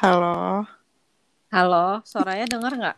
Halo, 0.00 0.66
Halo, 1.54 2.02
suaranya 2.10 2.46
dengar 2.52 2.72
nggak? 2.78 2.96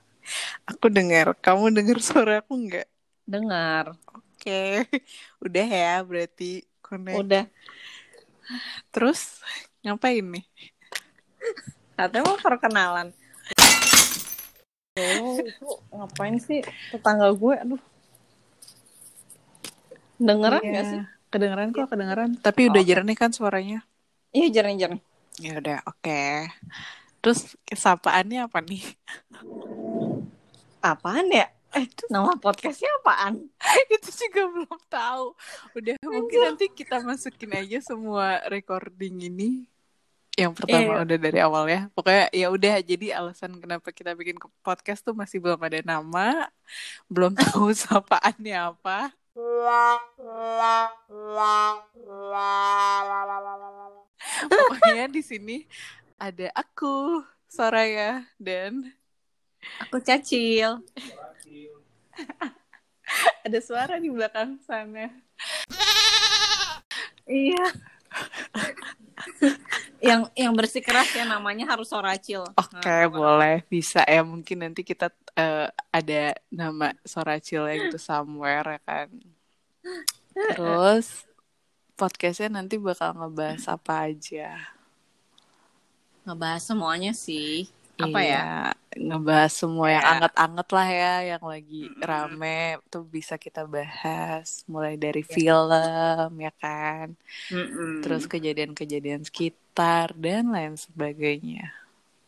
aku 0.70 0.86
dengar. 0.96 1.26
Kamu 1.44 1.64
dengar 1.76 1.98
suara 2.08 2.32
aku 2.42 2.52
nggak? 2.64 2.86
Dengar. 3.26 3.96
Oke, 4.16 4.52
udah 5.44 5.64
ya 5.78 5.90
berarti 6.08 6.44
connect. 6.84 7.28
Udah. 7.30 7.46
Terus 8.92 9.42
ngapain 9.82 10.24
nih? 10.32 10.45
Katanya 11.96 12.24
mau 12.28 12.38
perkenalan. 12.41 13.09
Oh, 15.00 15.37
ngapain 15.96 16.37
sih 16.46 16.59
tetangga 16.92 17.28
gue? 17.41 17.55
Aduh. 17.64 17.82
Dengeran 20.28 20.62
Iya, 20.62 20.70
nggak 20.70 20.87
sih? 20.91 21.00
Kedengeran 21.32 21.69
kok, 21.77 21.87
kedengeran. 21.92 22.30
Tapi 22.45 22.60
udah 22.70 22.82
Oke. 22.82 22.88
jernih 22.88 23.16
kan 23.23 23.30
suaranya? 23.38 23.78
Iya, 24.37 24.46
jernih-jernih. 24.55 25.02
Ya 25.41 25.56
udah, 25.59 25.78
oke. 25.88 26.22
Terus 27.22 27.54
kesapaannya 27.64 28.45
apa 28.45 28.59
nih? 28.60 28.82
Apaan 30.82 31.30
ya? 31.30 31.48
Eh, 31.73 31.88
nama 32.12 32.36
podcastnya 32.36 32.90
apaan? 33.00 33.48
Itu 33.95 34.12
juga 34.12 34.45
belum 34.45 34.80
tahu. 34.92 35.32
Udah 35.73 35.96
mungkin 36.04 36.38
nanti 36.52 36.68
kita 36.68 37.00
masukin 37.00 37.56
aja 37.56 37.80
semua 37.80 38.45
recording 38.52 39.32
ini. 39.32 39.64
Yang 40.37 40.52
pertama 40.64 41.00
Iya. 41.00 41.04
udah 41.04 41.18
dari 41.20 41.38
awal 41.40 41.64
ya. 41.68 41.80
Pokoknya 41.96 42.26
ya 42.32 42.46
udah 42.52 42.74
jadi 42.84 43.06
alasan 43.16 43.56
kenapa 43.56 43.88
kita 43.92 44.12
bikin 44.12 44.37
podcast 44.60 45.01
tuh 45.01 45.16
masih 45.16 45.40
belum 45.40 45.60
ada 45.60 45.80
nama, 45.80 46.48
belum 47.09 47.32
tahu 47.37 47.73
sapaannya 47.88 48.56
apa. 48.76 49.12
Di 55.11 55.23
sini 55.24 55.66
ada 56.21 56.52
aku, 56.54 57.24
Soraya 57.51 58.23
dan 58.38 58.95
Aku 59.87 60.02
Cacil. 60.02 60.82
ada 63.46 63.59
suara 63.63 63.99
di 63.99 64.10
belakang 64.10 64.59
sana. 64.66 65.10
Iya. 67.26 67.65
yang 70.03 70.26
yang 70.34 70.53
bersikeras 70.59 71.15
ya 71.15 71.22
namanya 71.22 71.71
harus 71.71 71.91
Soracil. 71.91 72.43
Oke, 72.59 72.82
Nah, 72.82 73.06
boleh. 73.06 73.62
Bisa 73.71 74.03
ya. 74.03 74.26
Mungkin 74.26 74.66
nanti 74.66 74.82
kita 74.82 75.15
eh, 75.38 75.71
ada 75.94 76.22
nama 76.50 76.91
Soracil 77.06 77.71
gitu 77.71 78.03
somewhere 78.03 78.78
ya 78.78 78.81
kan. 78.82 79.09
Terus 80.34 81.22
podcastnya 81.94 82.59
nanti 82.59 82.82
bakal 82.82 83.15
ngebahas 83.15 83.62
apa 83.71 84.10
aja. 84.10 84.59
Ngebahas 86.25 86.62
semuanya 86.62 87.12
sih. 87.15 87.66
Apa 87.98 88.19
ya? 88.22 88.41
Iya, 88.42 88.72
Ngebahas 88.92 89.53
semua 89.56 89.87
yang 89.88 90.04
Ya. 90.04 90.10
anget-anget 90.12 90.69
lah 90.76 90.88
ya, 91.00 91.12
yang 91.37 91.44
lagi 91.48 91.81
rame 91.97 92.76
tuh 92.92 93.04
bisa 93.09 93.34
kita 93.41 93.64
bahas. 93.64 94.64
Mulai 94.69 94.94
dari 95.00 95.22
film 95.25 96.28
ya 96.44 96.53
kan. 96.60 97.16
Mm-mm. 97.48 98.03
Terus 98.04 98.25
kejadian-kejadian 98.28 99.22
sekitar 99.25 100.12
dan 100.16 100.53
lain 100.53 100.75
sebagainya. 100.76 101.72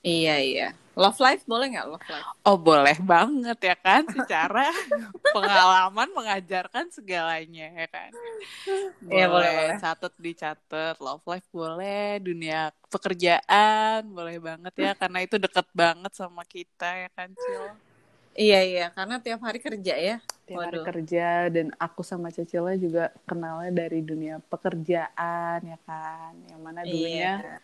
Iya 0.05 0.34
iya. 0.41 0.67
Love 0.95 1.19
life 1.19 1.42
boleh 1.42 1.67
nggak 1.75 1.87
love 1.91 2.06
life? 2.06 2.28
Oh 2.47 2.55
boleh 2.55 2.95
banget 3.03 3.59
ya 3.59 3.75
kan 3.75 4.06
secara 4.06 4.70
pengalaman 5.34 6.06
mengajarkan 6.14 6.86
segalanya 6.95 7.67
ya 7.67 7.86
kan. 7.91 8.11
Iya, 9.03 9.27
boleh, 9.27 9.51
boleh. 9.51 9.77
Catat 9.83 10.14
dicatat, 10.23 10.97
love 11.03 11.27
life 11.27 11.48
boleh, 11.51 12.23
dunia 12.23 12.70
pekerjaan 12.86 14.06
boleh 14.06 14.39
banget 14.39 14.75
ya 14.78 14.92
karena 14.95 15.19
itu 15.27 15.34
deket 15.34 15.67
banget 15.75 16.14
sama 16.14 16.47
kita 16.47 16.86
ya 16.86 17.11
kan 17.11 17.34
Cil. 17.34 17.74
Iya 18.35 18.61
iya. 18.63 18.86
Karena 18.95 19.19
tiap 19.19 19.42
hari 19.42 19.58
kerja 19.58 19.95
ya. 19.98 20.17
Tiap 20.46 20.63
hari 20.63 20.79
Waduh. 20.79 20.86
kerja 20.86 21.51
dan 21.51 21.74
aku 21.79 22.02
sama 22.07 22.30
Cecila 22.30 22.74
juga 22.79 23.11
kenalnya 23.27 23.70
dari 23.86 24.02
dunia 24.02 24.39
pekerjaan 24.46 25.58
ya 25.63 25.79
kan. 25.86 26.35
Yang 26.51 26.61
mana 26.63 26.80
dulunya 26.86 27.42
Iya. 27.42 27.58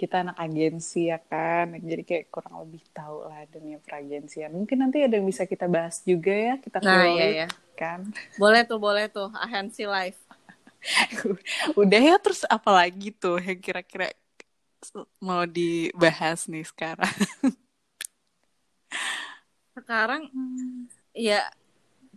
Kita 0.00 0.14
anak 0.24 0.36
agensi 0.46 0.98
ya 1.12 1.18
kan 1.30 1.66
jadi 1.90 2.02
kayak 2.08 2.24
kurang 2.34 2.54
lebih 2.64 2.82
tahu 2.96 3.16
lah 3.28 3.42
dunia 3.54 3.78
peragensian 3.84 4.50
mungkin 4.56 4.76
nanti 4.84 4.98
ada 5.04 5.14
yang 5.18 5.26
bisa 5.32 5.44
kita 5.52 5.66
bahas 5.76 5.96
juga 6.10 6.32
ya 6.32 6.54
kita 6.64 6.78
Nah 6.84 7.02
iya 7.12 7.24
iya. 7.34 7.46
kan 7.80 8.00
Boleh 8.40 8.62
tuh 8.70 8.78
boleh 8.84 9.04
tuh. 9.16 9.28
Agency 9.44 9.84
life. 9.88 10.20
udah 11.80 12.00
ya 12.00 12.14
terus 12.22 12.42
apa 12.48 12.70
lagi 12.72 13.10
tuh 13.14 13.36
yang 13.42 13.58
kira-kira 13.58 14.12
mau 15.24 15.44
dibahas 15.48 16.46
nih 16.50 16.64
sekarang 16.70 17.10
Sekarang 19.76 20.22
ya 21.16 21.34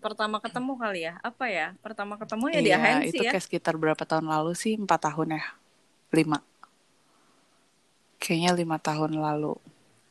pertama 0.03 0.37
ketemu 0.43 0.71
kali 0.81 0.99
ya. 1.07 1.13
Apa 1.29 1.45
ya? 1.51 1.65
Pertama 1.83 2.15
ketemu 2.21 2.45
ya 2.55 2.59
di 2.65 2.71
iya 2.71 2.77
agensi 2.77 3.15
itu 3.15 3.21
ya. 3.27 3.31
kayak 3.31 3.43
sekitar 3.45 3.73
berapa 3.81 4.03
tahun 4.09 4.27
lalu 4.33 4.51
sih 4.63 4.73
empat 4.83 4.99
tahun 5.11 5.27
ya 5.39 5.43
lima 6.17 6.37
kayaknya 8.29 8.53
lima 8.53 8.77
tahun 8.77 9.17
lalu 9.17 9.57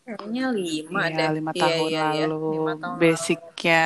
Kayaknya 0.02 0.44
lima 0.50 1.00
Iya, 1.04 1.14
deh. 1.14 1.28
lima 1.36 1.52
Iya, 1.52 1.62
tahun 1.62 1.88
iya, 1.92 2.04
iya. 2.10 2.24
lalu. 2.26 2.48
Lima 2.50 2.72
tahun 2.74 2.94
lalu. 2.96 3.00
Basicnya 3.04 3.84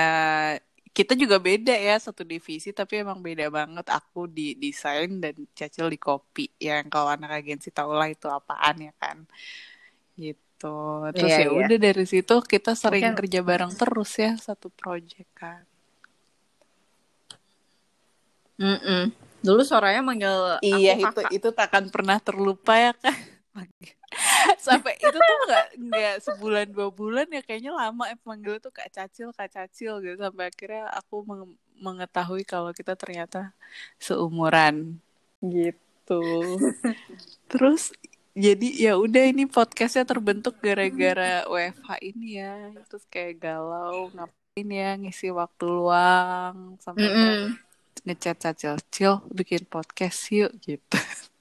kita 0.93 1.13
juga 1.13 1.37
beda 1.37 1.75
ya 1.75 1.97
satu 1.99 2.23
divisi, 2.23 2.71
tapi 2.71 3.03
emang 3.03 3.19
beda 3.19 3.51
banget. 3.51 3.91
Aku 3.91 4.31
di 4.31 4.55
desain 4.55 5.19
dan 5.19 5.35
Cacil 5.51 5.91
di 5.91 5.99
kopi. 5.99 6.47
Yang 6.57 6.87
kalau 6.89 7.11
anak 7.11 7.43
agensi 7.43 7.75
tau 7.75 7.91
lah 7.91 8.07
itu 8.07 8.31
apaan 8.31 8.77
ya 8.81 8.95
kan. 8.97 9.27
Gitu. 10.15 10.77
Terus 11.11 11.27
Iya, 11.27 11.39
ya 11.43 11.49
iya. 11.51 11.59
udah 11.67 11.79
dari 11.83 12.05
situ 12.07 12.35
kita 12.47 12.79
sering 12.79 13.03
Mungkin- 13.03 13.19
kerja 13.19 13.41
bareng 13.43 13.73
terus 13.75 14.15
ya 14.15 14.39
satu 14.39 14.71
project 14.71 15.27
kan. 15.35 15.67
Mm-mm. 18.57 19.11
Dulu 19.43 19.67
suaranya 19.67 20.07
manggil 20.07 20.63
Iya 20.63 20.95
aku 20.95 21.03
itu 21.03 21.07
kakak. 21.19 21.31
itu 21.35 21.49
takkan 21.51 21.85
pernah 21.91 22.23
terlupa 22.23 22.79
ya 22.79 22.95
kan. 22.95 23.19
Sampai 24.63 24.95
itu 24.95 25.19
tuh 25.19 25.39
nggak 25.51 25.67
nggak 25.91 26.17
sebulan 26.23 26.67
dua 26.71 26.89
bulan 26.95 27.27
ya 27.27 27.43
kayaknya 27.43 27.75
lama 27.75 28.07
ya 28.07 28.17
panggil 28.23 28.63
tuh 28.63 28.71
kak 28.71 28.95
Cacil 28.95 29.35
kak 29.35 29.51
Cacil 29.51 29.99
gitu 29.99 30.15
sampai 30.23 30.55
akhirnya 30.55 30.87
aku 30.95 31.27
menge- 31.27 31.59
mengetahui 31.83 32.47
kalau 32.47 32.71
kita 32.71 32.95
ternyata 32.95 33.51
seumuran 33.99 35.03
gitu. 35.43 36.23
Terus 37.51 37.91
jadi 38.33 38.69
ya 38.89 38.93
udah 38.97 39.29
ini 39.29 39.45
podcastnya 39.45 40.09
terbentuk 40.09 40.57
gara-gara 40.63 41.45
WFH 41.45 41.89
ini 42.01 42.41
ya 42.41 42.73
terus 42.89 43.05
kayak 43.13 43.45
galau 43.45 44.09
ngapain 44.09 44.69
ya 44.73 44.97
ngisi 44.97 45.29
waktu 45.29 45.65
luang 45.69 46.81
sampai 46.81 47.13
Mm-mm. 47.13 47.41
ngechat 48.09 48.41
Cacil, 48.41 48.81
Cil 48.89 49.21
bikin 49.29 49.69
podcast 49.69 50.33
yuk 50.33 50.49
gitu. 50.65 50.97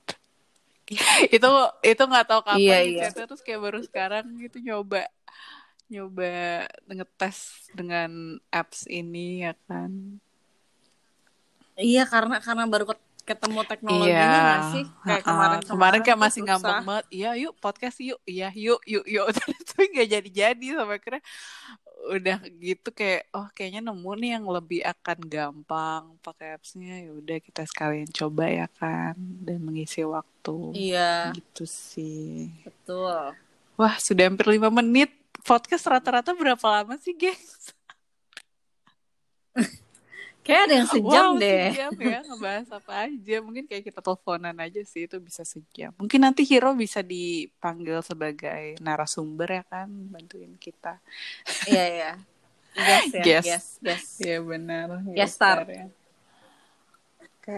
itu 1.35 1.50
itu 1.81 2.02
nggak 2.03 2.25
tahu 2.28 2.41
kapan 2.44 2.59
Iya, 2.59 2.78
di 2.84 2.91
iya. 2.91 3.03
chatnya, 3.07 3.25
terus 3.29 3.41
kayak 3.41 3.62
baru 3.62 3.79
sekarang 3.81 4.25
gitu 4.38 4.57
nyoba 4.59 5.07
nyoba 5.88 6.68
ngetes 6.88 7.38
dengan 7.72 8.12
apps 8.47 8.88
ini 8.88 9.44
ya 9.44 9.53
kan. 9.68 9.91
Iya 11.75 12.03
karena 12.06 12.40
karena 12.40 12.63
baru 12.68 12.85
ket- 12.91 13.09
ketemu 13.22 13.59
teknologinya 13.63 14.28
Iya. 14.28 14.44
nggak 14.44 14.63
sih? 14.75 14.84
Kayak 15.03 15.24
kemarin 15.24 15.59
kemarin 15.63 16.00
kayak 16.03 16.19
masih 16.19 16.41
ngambek 16.44 16.78
banget. 16.84 17.06
Iya 17.09 17.30
yuk 17.40 17.53
podcast 17.57 17.97
yuk. 18.00 18.19
Iya 18.24 18.50
yuk 18.53 18.81
yuk 18.84 19.06
yuk. 19.07 19.25
Tapi 19.72 19.84
nggak 19.96 20.09
jadi-jadi 20.09 20.66
sampai 20.75 20.97
akhirnya 21.00 21.24
udah 22.09 22.38
gitu 22.57 22.89
kayak 22.89 23.29
oh 23.35 23.45
kayaknya 23.53 23.81
nemu 23.85 24.12
nih 24.17 24.29
yang 24.39 24.45
lebih 24.50 24.81
akan 24.81 25.19
gampang 25.29 26.03
pakai 26.25 26.57
appsnya. 26.57 27.06
Ya 27.06 27.12
udah 27.13 27.38
kita 27.38 27.62
sekalian 27.67 28.09
coba 28.09 28.50
ya 28.50 28.67
kan 28.72 29.13
dan 29.17 29.62
mengisi 29.62 30.01
waktu. 30.01 30.57
Iya. 30.74 31.36
Gitu 31.38 31.63
sih. 31.69 32.50
Betul. 32.65 33.38
wah 33.80 33.98
sudah 33.98 34.30
hampir 34.30 34.45
lima 34.50 34.69
menit. 34.69 35.09
Podcast 35.42 35.89
rata-rata 35.89 36.38
berapa 36.38 36.62
lama 36.69 37.01
sih 37.01 37.18
gengs 37.18 37.74
Kayak 40.42 40.62
ada 40.68 40.74
yang 40.74 40.90
sejam 40.98 41.26
wow, 41.34 41.42
deh. 41.42 41.66
sejam 41.72 41.92
ya 42.02 42.20
ngebahas 42.26 42.68
apa 42.74 42.92
aja. 43.06 43.36
Mungkin 43.46 43.64
kayak 43.70 43.84
kita 43.94 44.00
teleponan 44.02 44.56
aja 44.58 44.82
sih 44.82 45.06
itu 45.06 45.18
bisa 45.22 45.46
sejam. 45.46 45.94
Mungkin 46.02 46.20
nanti 46.22 46.42
Hiro 46.46 46.74
bisa 46.74 47.06
dipanggil 47.06 48.02
sebagai 48.02 48.76
narasumber 48.82 49.62
ya 49.62 49.64
kan, 49.70 49.88
bantuin 50.10 50.58
kita. 50.58 50.98
Iya 51.70 51.86
iya. 51.88 52.12
Yes 52.72 53.06
ya. 53.12 53.24
Yes. 53.24 53.46
Yes 53.46 53.66
yes. 53.84 54.04
Iya 54.18 54.38
benar. 54.42 54.88
Guest 55.14 55.36
star. 55.38 55.68
ya. 55.68 55.86
Oke. 57.22 57.58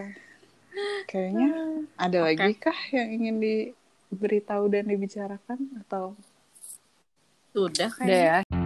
Kayaknya 1.06 1.50
ada 1.94 2.18
Oke. 2.20 2.26
lagi 2.34 2.52
kah 2.58 2.78
yang 2.90 3.08
ingin 3.14 3.36
diberitahu 3.38 4.66
dan 4.68 4.90
dibicarakan 4.90 5.58
atau 5.86 6.18
Sudah 7.54 7.86
udah 7.86 7.90
kayaknya. 7.94 8.42
ya? 8.42 8.63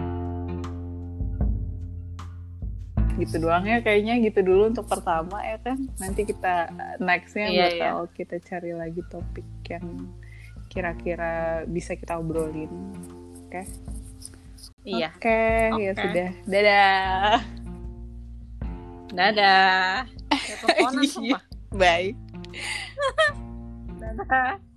gitu 3.19 3.35
doang 3.43 3.67
ya 3.67 3.83
kayaknya 3.83 4.17
gitu 4.23 4.39
dulu 4.41 4.71
untuk 4.71 4.87
pertama 4.87 5.43
ya 5.43 5.59
kan. 5.59 5.77
Nanti 5.99 6.23
kita 6.23 6.71
nextnya 7.03 7.47
yeah, 7.51 7.69
bakal 7.75 7.95
yeah. 8.07 8.13
kita 8.15 8.35
cari 8.41 8.71
lagi 8.73 9.01
topik 9.11 9.47
yang 9.67 10.09
kira-kira 10.69 11.65
bisa 11.65 11.97
kita 11.97 12.15
obrolin 12.15 12.71
oke? 13.49 13.51
Okay? 13.51 13.65
iya. 14.87 15.09
Oke 15.11 15.27
okay, 15.27 15.59
okay. 15.73 15.83
ya 15.83 15.93
sudah. 15.97 16.29
Dadah. 16.47 17.37
Dadah. 19.13 19.93
Iya. 21.19 21.37
Bye. 21.75 22.13
Dadah. 24.01 24.68